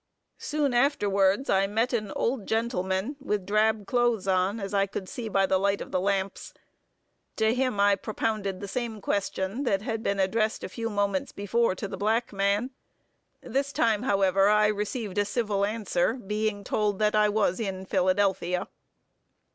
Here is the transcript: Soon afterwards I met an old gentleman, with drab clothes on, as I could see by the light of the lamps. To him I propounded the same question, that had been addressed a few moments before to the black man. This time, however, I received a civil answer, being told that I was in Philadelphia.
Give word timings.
Soon 0.39 0.73
afterwards 0.73 1.47
I 1.47 1.67
met 1.67 1.93
an 1.93 2.11
old 2.15 2.47
gentleman, 2.47 3.17
with 3.19 3.45
drab 3.45 3.85
clothes 3.85 4.27
on, 4.27 4.59
as 4.59 4.73
I 4.73 4.87
could 4.87 5.07
see 5.07 5.29
by 5.29 5.45
the 5.45 5.59
light 5.59 5.79
of 5.79 5.91
the 5.91 5.99
lamps. 6.01 6.55
To 7.35 7.53
him 7.53 7.79
I 7.79 7.95
propounded 7.95 8.59
the 8.61 8.67
same 8.67 8.99
question, 8.99 9.63
that 9.65 9.83
had 9.83 10.01
been 10.01 10.19
addressed 10.19 10.63
a 10.63 10.69
few 10.69 10.89
moments 10.89 11.31
before 11.31 11.75
to 11.75 11.87
the 11.87 11.97
black 11.97 12.33
man. 12.33 12.71
This 13.41 13.71
time, 13.71 14.01
however, 14.01 14.49
I 14.49 14.69
received 14.69 15.19
a 15.19 15.23
civil 15.25 15.63
answer, 15.65 16.15
being 16.15 16.63
told 16.63 16.97
that 16.97 17.13
I 17.13 17.29
was 17.29 17.59
in 17.59 17.85
Philadelphia. 17.85 18.69